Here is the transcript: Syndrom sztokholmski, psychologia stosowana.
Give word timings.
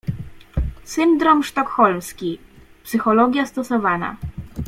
Syndrom 0.85 1.43
sztokholmski, 1.43 2.39
psychologia 2.83 3.45
stosowana. 3.45 4.17